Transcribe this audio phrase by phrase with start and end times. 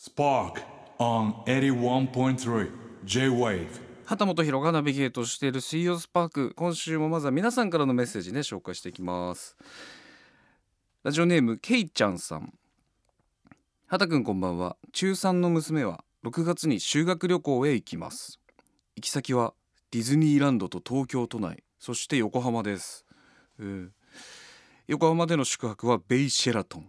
[0.00, 0.62] Spark
[0.98, 2.70] on 81.3
[3.04, 3.68] J-Wave.
[4.06, 9.58] 畑本博がナビゲートしている水曜スパーク今週もまずは皆さんからのメッセージね紹介していきます。
[11.02, 12.54] ラジオネームけいちゃんさん。
[13.88, 14.78] 畑くんこんばんは。
[14.92, 18.40] 中3の娘は6月に修学旅行へ行きます。
[18.96, 19.52] 行き先は
[19.90, 21.62] ディズニーランドと東京都内。
[21.78, 23.04] そして横浜です、
[23.58, 23.88] えー
[24.86, 26.86] 横浜での宿泊はベイシェラトン。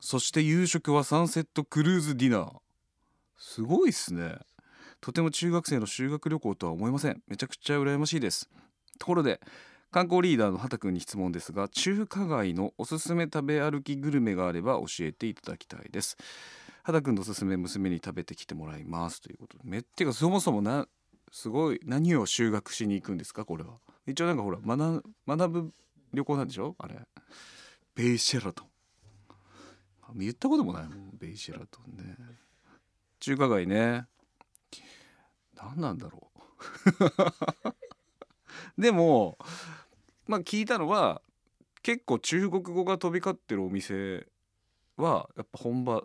[0.00, 2.52] そして夕食はサンセットクルーズディナー。
[3.36, 4.38] すごいっすね。
[5.00, 7.22] とても中学生の修学旅行とは思えません。
[7.28, 8.50] めちゃくちゃ羨ましいです。
[8.98, 9.40] ところで
[9.90, 16.16] 観光リーダーの畑くんに質問ですが中華街のおすすめ食べ歩きグルメがあれば教えていただきたいです。
[16.82, 19.20] 畑くんのおすすめ娘に食べてきてもらいます。
[19.20, 20.86] ということでめっていうかそもそもな
[21.32, 23.44] すごい何を修学しに行くんですか？
[23.44, 23.74] これは。
[24.06, 25.72] 一応なんかほら学ぶ
[26.12, 26.74] 旅行なんでしょ？
[26.78, 26.98] あれ。
[27.94, 28.69] ベイシェラトン
[30.16, 32.16] 言ったこともないもんベイシェラトンね。
[33.18, 34.06] 中華街ね。
[35.56, 36.40] 何なんだろう。
[38.80, 39.38] でも
[40.26, 41.22] まあ聞いたのは
[41.82, 44.26] 結構中国語が飛び交ってるお店
[44.96, 46.02] はやっぱ本場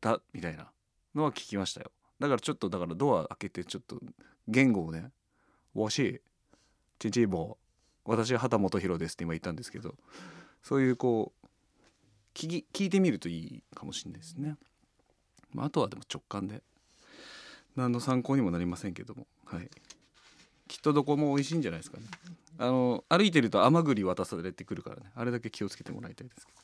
[0.00, 0.72] だみたいな
[1.14, 1.90] のは聞きましたよ。
[2.18, 4.00] だからちょっとだからドア開けてちょっと
[4.46, 5.12] 言語をね
[5.74, 6.22] 「わし
[6.98, 7.58] ちちぼ
[8.04, 9.96] 私は畑本博です」って今言ったんですけど
[10.62, 11.41] そういうこう
[12.34, 14.56] 聞聞いてみるといいかもしれないですね、
[15.52, 16.62] まあ、あとはでも直感で。
[17.76, 19.26] 何の参考にもなりませんけども。
[19.46, 19.70] はい。
[20.68, 22.04] きっとどこも美味しいんじゃないですかね。
[22.58, 25.10] あの歩いてると甘栗渡されてくるからね。
[25.14, 26.58] あれだけ気をつけてもらいたいですけど。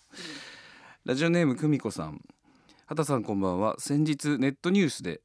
[1.05, 2.21] ラジオネーム久美子さん。
[2.87, 3.77] 畑さんこんばんは。
[3.79, 5.21] 先日ネットニュースで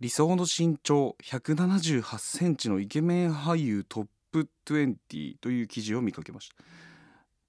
[0.00, 6.56] 理想の身長178センチのイケメン俳優トップ20という記事を見かけました。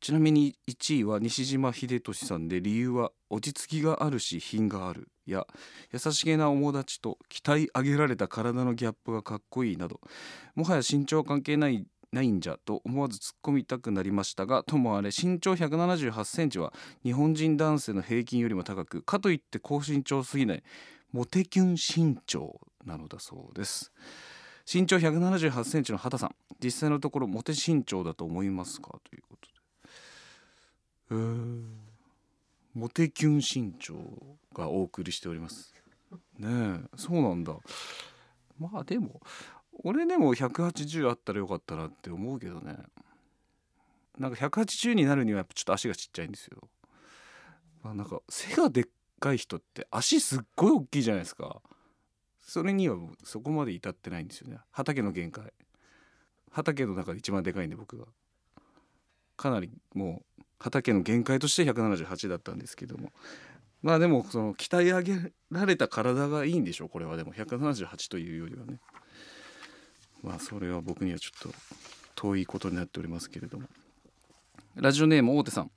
[0.06, 5.08] ちなみに1位は西島秀俊さんで理由は落ち着きがあるし品がある。
[5.26, 5.48] や
[5.92, 10.00] 優しげな友達と鍛え上げられた体のギャップがかっこいいなど
[10.54, 16.72] もはや身長関係ないないんじゃと思わず突っ込みたくなりましたがともあれ身長178センチは
[17.02, 20.64] 日本人男性の平均よりも高くかといって高身長すぎない
[21.14, 23.92] モテキュン身長なのだそうです。
[24.72, 29.00] 身長178センチの畑さん実際のところモテ身長だと思いますか？
[29.04, 29.55] ということで。
[31.12, 31.86] えー
[32.76, 33.96] モテキュン身長
[34.54, 35.74] がお送りしております。
[36.38, 37.56] ねえそうなんだ。
[38.60, 39.22] まあでも
[39.82, 42.76] 俺でも180あったらよかったなって思うけどね。
[44.20, 46.70] なんか180になるにはやっぱちょっと足がちっちゃいんですよ、
[47.84, 48.86] まあ、なんか背がでっ
[49.20, 51.62] かい人って足すっごい大きいじゃないですか。
[52.42, 54.58] それにはそこまで至ってないんですよね。
[54.72, 55.54] 畑の限界。
[56.52, 58.06] 畑の中で一番でかいんで僕が
[59.38, 63.12] かなりもう畑の限界として178だったんですけども。
[63.82, 66.90] まあでもその鍛え上げられた体がいいんでしょう。
[66.90, 68.80] これはでも178というよりはね。
[70.24, 71.56] まあそれは僕にはちょっと
[72.16, 73.68] 遠いことになっておりますけれども。
[74.76, 75.72] ラジオネーム大手さん。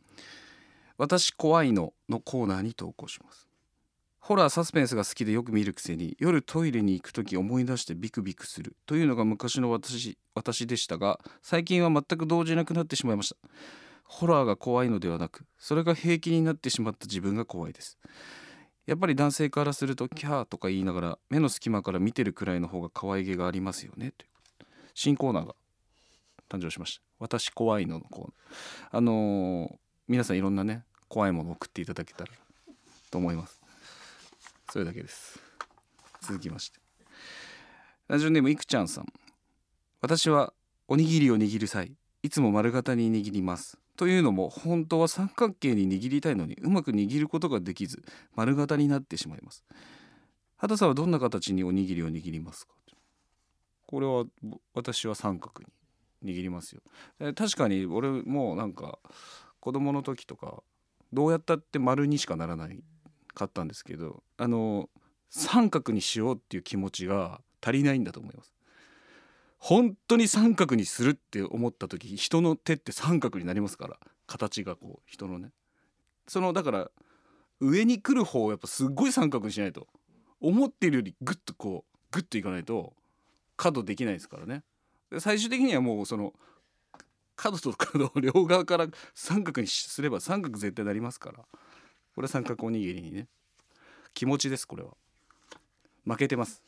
[0.97, 3.49] 私怖いののコーナーに投稿します。
[4.21, 8.77] ホラーサスペンスが好きでよく見るくせに夜トイレに行く時思い出してビクビクする。
[8.87, 13.37] というのが昔の私私でしたが最近は全く動じなくなってしまいました。
[14.09, 17.99] ホラーが怖いのではなくそれが平気になってしまった自分が怖いです。
[18.87, 24.13] やっぱり男性からするとキャーとか言いながら目の隙間から見てるくらいの方が可愛げがありますよね。
[24.17, 24.65] という
[24.95, 25.55] 新コーナーが
[26.49, 27.03] 誕生しました。
[27.19, 28.33] 私怖いののコーナー。
[28.97, 29.77] あのー
[30.09, 32.31] 皆さんいろんなね怖いものを送っていただけたら
[33.11, 33.61] と思います。
[34.71, 35.39] それだけです。
[36.23, 36.81] 続きまして。
[38.09, 39.07] ラジオネームいくちゃんさん。
[40.01, 40.55] 私は
[40.87, 41.93] おにぎりを握る際
[42.23, 43.79] いつも丸型に握ります。
[43.99, 48.01] というのも本当は三角形に握りたいのにうまく握ることができず
[48.37, 49.65] 丸型になってしまいます。
[50.57, 52.73] 畑さんはどんな形におにぎりを握りますか？
[53.87, 54.25] これは
[54.73, 55.65] 私は三角
[56.23, 56.83] に握りますよ。
[57.19, 59.01] え確かに俺もなんか
[59.59, 60.63] 子供の時とか
[61.13, 62.81] どうやったって丸にしかならない
[63.35, 64.89] かったんですけどあの
[65.29, 68.55] 三角にしようっていう気持ちが足りないんだと思います。
[69.59, 73.99] 本当に三角にするって思った時人の手って三角になりますから。
[74.29, 75.51] 形がこう人のね。
[76.29, 76.91] そのだから
[77.61, 79.89] 上に来る方をやっぱすっごい三角にしないと。
[80.41, 82.95] 思っているよりグッとこうグッといかないと
[83.57, 84.63] 角できないですからね。
[85.19, 86.35] 最終的にはもうその
[87.35, 91.39] 角と角を両側から三角にすれば三角絶対なりますから。
[92.15, 93.27] これ三角おにぎりにね。
[94.15, 94.91] 気持ちですこれは。
[96.05, 96.63] 負けてます。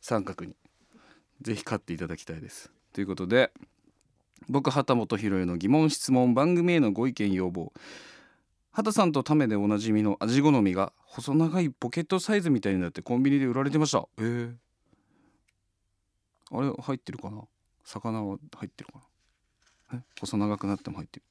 [0.00, 0.54] 三角に。
[1.42, 2.70] ぜひ勝っていただきたいです。
[2.92, 3.52] ということで
[4.48, 7.72] 僕畑本博への疑問質問番組へのご意見要望。
[8.72, 14.06] 畑さんとタメでおなじみの味好みが細長いポケットサイズみたいになってコンビニで売られてました。
[14.18, 14.54] えー、
[16.50, 17.42] あれ入ってるかな？
[17.84, 19.00] 魚は入ってるか
[19.92, 20.02] な？
[20.20, 21.24] 細長くなっても入ってる。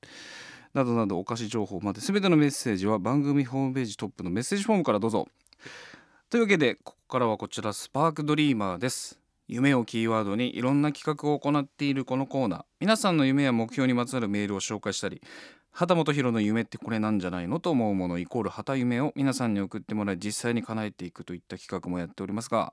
[0.74, 2.02] などなどお菓子情報まで。
[2.02, 5.28] 全てのメッセージは番組ホームページトップのメッセージフォームからどうぞ。
[6.30, 9.20] というわけでここからはこちらスパークドリーマーです。
[9.48, 12.66] 夢をキーワードにいろんな企画を行っているこのコーナー。
[12.80, 15.22] 皆さんの夢や目標にまつわるメールを紹介したり
[15.72, 22.72] 畑本博の夢ってこれなんじゃないのと思うものイコール畑夢を皆さんに送ってもらい実際に叶えていくといった企画もやっておりますが、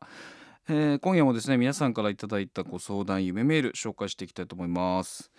[0.69, 5.33] えー今夜もですね皆さんからいただいたご相談夢メール紹介していきたいと思います、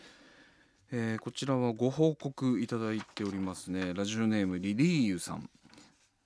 [0.91, 3.93] えーこちらはご報告いただいておりますね。
[3.93, 5.49] ラジオネームリリーユさん。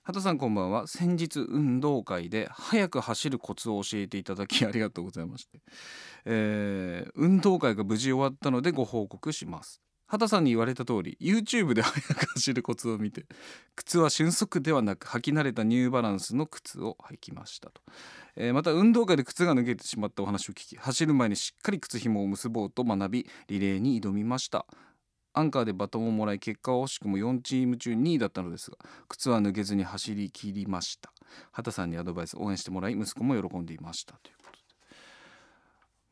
[0.08, 0.86] 畑さんこんばんは。
[0.86, 5.60] 先日運動会で早く走るコツを教えていただきありがとうございまして、
[6.24, 9.82] えー運動会が無事終わったのでご報告します。
[10.06, 13.26] 畑さんに言われた通り YouTube で早く走るコツを見て
[13.76, 17.82] 靴は瞬足ではなく履き慣れたニューバランスの靴を履きましたと、
[18.34, 24.64] えーまた運動会で靴が脱げてしまったお話を聞き走る前にしっかり靴紐を結ぼうと学びリレーに挑みました。
[25.32, 28.78] アンカーでバトンをもらい結果は惜しくも4チーム中2位だったのですが
[29.08, 31.12] 靴は脱げずに走り切りました。
[31.52, 34.14] 畑さんにアドバイス応援してもらい息子も喜んでいました。
[34.22, 34.58] ということで、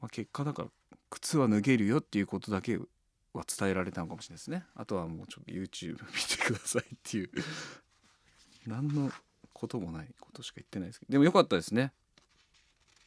[0.01, 0.69] まあ、結果だから
[1.11, 4.65] 靴は脱げるよっていうことだけは伝えられたのかもしれないですね。
[4.75, 7.31] あとはもうちょっと YouTube 見てくださいっていう。
[8.67, 9.11] 何の
[9.53, 11.13] こともないことしか言ってないですけど。
[11.13, 11.93] でもよかったですね。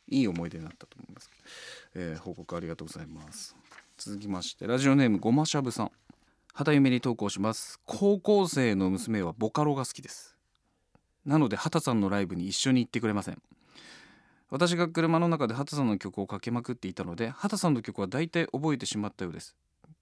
[0.07, 1.29] いい思い出になったと思います、
[1.93, 3.55] えー報告ありがとうございます。
[3.99, 5.91] 続きましてラジオネームごましゃぶさん。
[6.53, 7.81] 畑夢に投稿します。
[7.85, 10.37] 高校生の娘はボカロが好きです。
[11.25, 13.41] なので畑さんのライブに一緒に行ってくれません。
[14.49, 19.57] 私が車の中で畑さんの曲をかけまくっていたので畑さんの曲は大体覚えてしまったようです。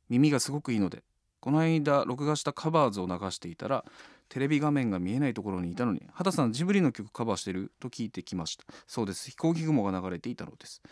[0.10, 1.02] 耳がすごくいいので
[1.40, 3.84] この間録画したカバーズを流していたら
[4.30, 8.64] テレビ画面が見えないところにいたのに畑さんジブリの曲カバーしてると聞いてきました。
[8.86, 9.32] そうです。
[9.32, 10.84] 飛行機雲が流れていたのです。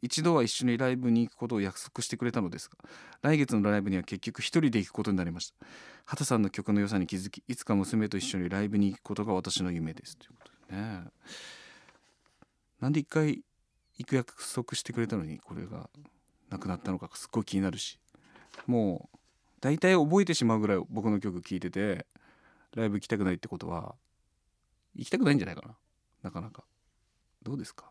[0.00, 2.76] 一度は一緒にライブに行くことを約束してくれたのですが
[3.22, 5.66] 来月のライブには結局一人で行くことになりました。
[6.04, 10.16] 畑さんの曲の良さに気づきいつか娘と一緒にライブに行くことが私の夢です。
[10.16, 11.04] ということでね。
[12.80, 13.42] なんで一回
[13.98, 15.90] 行く約束してくれたのにこれが
[16.48, 17.98] なくなったのかすっごい気になるし。
[18.66, 19.18] もう
[19.60, 22.06] 大体覚えてしまうぐらい僕の曲聴いてて
[22.74, 23.94] ライブ行きたくないってことは
[24.94, 25.76] 行きたくないんじゃないかな。
[26.22, 26.64] なかなか。
[27.42, 27.90] どうですか？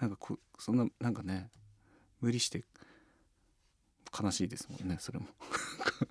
[0.00, 1.50] なんかこそんななんかね
[2.20, 2.64] 無理して
[4.18, 5.26] 悲しいですもんねそれも。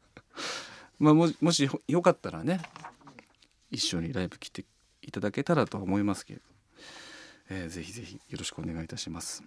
[1.00, 2.62] まあもしもしよかったらね
[3.72, 4.66] 一緒にライブ来て
[5.02, 6.42] いただけたらとは思いますけど、
[7.50, 9.44] えーぜひぜひよろしくお願いいたします。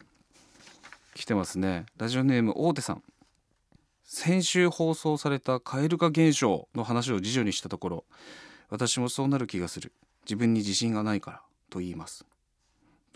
[1.14, 1.86] 来てますね。
[1.96, 3.02] ラジオネーム大手さん。
[4.04, 8.04] 先週放送された蛙化現象の話を次女にしたところ
[8.68, 9.92] 私もそうなる気がする。
[10.24, 12.24] 自分に自信がないからと言います。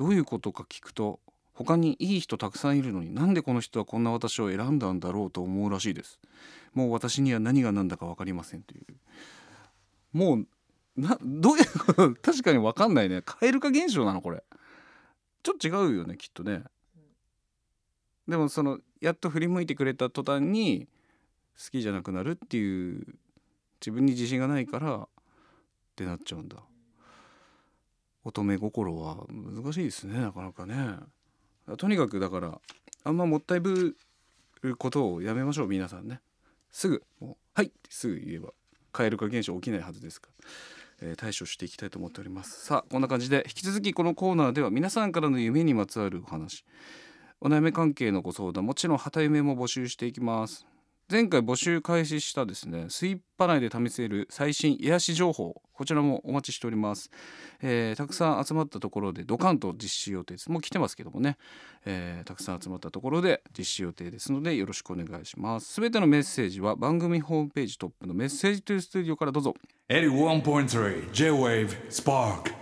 [0.00, 1.20] どういうことか聞くと
[1.52, 6.19] 他にいい人たくさんいるのになんでこの人はこんな私を選んだんだろうと思うらしいです。
[6.73, 8.87] もう私には何が何だか分かりませんという。
[10.14, 10.47] もう
[10.97, 12.14] などういうこと？
[12.32, 13.20] 確かに分かんないね。
[13.20, 14.43] 蛙化現象なのこれ。
[15.43, 16.64] ちょっと違うよねきっとね。
[18.26, 20.88] でもそのやっと振り向いてくれた途端に
[21.62, 23.19] 好きじゃなくなるっていう
[23.82, 25.08] 自分に自信がないからっ
[25.94, 26.56] てなっちゃうんだ。
[28.25, 30.97] 乙女心は難しいですねなかなかね。
[31.79, 32.61] とにかくだから
[33.05, 33.97] あんまもったいぶ
[34.62, 36.21] ることをやめましょう皆さんね。
[36.71, 38.53] すぐもう「はい」ってすぐ言えば
[38.93, 40.29] 蛙化現象起きないはずですか
[41.00, 42.67] ら、え対処していきたいと思っております。
[42.67, 46.65] さあこんな感じで引き続きこのコーナーでは皆さんからの夢にまつわるお話
[47.41, 50.67] お悩み関係のご相談もちろん旗夢も募集していきます。
[51.11, 57.11] 前回募集開始したですねスイッパ内で試せる最新癒し情報こちらもお待ちしております、
[57.62, 60.50] えーたくさん集まったところでドカンと実施予定です。
[60.50, 61.38] もう来てますけどもね、
[61.87, 65.73] えーたくさん集まったところで実施予定ですのでよろしくお願いします。
[65.73, 69.55] すべてのメッセージは番組ホームページトップのメッセージというスタジオからどうぞ。
[69.88, 72.60] 81.3 J-Wave Spark